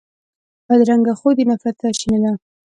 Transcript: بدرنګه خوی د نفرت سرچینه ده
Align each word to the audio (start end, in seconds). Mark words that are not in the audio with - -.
بدرنګه 0.67 1.13
خوی 1.19 1.33
د 1.37 1.39
نفرت 1.49 1.75
سرچینه 1.81 2.17
ده 2.23 2.31